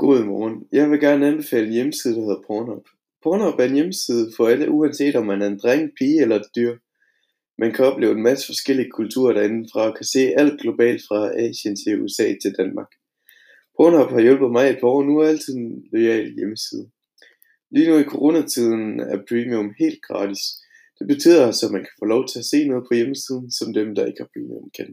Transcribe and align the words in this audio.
God 0.00 0.24
morgen. 0.24 0.66
Jeg 0.72 0.90
vil 0.90 1.00
gerne 1.00 1.26
anbefale 1.26 1.66
en 1.66 1.72
hjemmeside, 1.72 2.14
der 2.14 2.20
hedder 2.20 2.46
Pornhub. 2.46 2.86
Pornhub 3.22 3.60
er 3.60 3.64
en 3.64 3.74
hjemmeside 3.74 4.32
for 4.36 4.48
alle, 4.48 4.70
uanset 4.70 5.16
om 5.16 5.26
man 5.26 5.42
er 5.42 5.46
en 5.46 5.58
dreng, 5.58 5.90
pige 5.98 6.22
eller 6.22 6.36
et 6.36 6.50
dyr. 6.56 6.72
Man 7.58 7.72
kan 7.72 7.84
opleve 7.84 8.12
en 8.12 8.22
masse 8.22 8.46
forskellige 8.46 8.90
kulturer 8.90 9.32
derinde 9.32 9.68
fra 9.72 9.82
og 9.90 9.96
kan 9.96 10.06
se 10.14 10.20
alt 10.40 10.60
globalt 10.60 11.02
fra 11.08 11.20
Asien 11.44 11.76
til 11.76 12.02
USA 12.02 12.26
til 12.42 12.52
Danmark. 12.58 12.90
Pornhub 13.76 14.10
har 14.10 14.20
hjulpet 14.20 14.50
mig 14.52 14.64
et 14.68 14.80
par 14.80 14.88
år, 14.88 15.02
nu 15.02 15.18
er 15.18 15.28
altid 15.28 15.54
en 15.54 15.84
lojal 15.92 16.34
hjemmeside. 16.38 16.90
Lige 17.74 17.88
nu 17.90 17.96
i 17.98 18.10
coronatiden 18.12 19.00
er 19.00 19.18
premium 19.28 19.68
helt 19.82 20.00
gratis. 20.08 20.42
Det 20.98 21.06
betyder 21.12 21.46
altså, 21.46 21.66
at 21.66 21.72
man 21.72 21.84
kan 21.86 21.96
få 21.98 22.04
lov 22.04 22.22
til 22.28 22.38
at 22.38 22.50
se 22.52 22.68
noget 22.68 22.84
på 22.88 22.94
hjemmesiden, 22.94 23.50
som 23.50 23.74
dem, 23.78 23.94
der 23.94 24.06
ikke 24.06 24.22
har 24.22 24.30
premium 24.34 24.70
kan. 24.78 24.90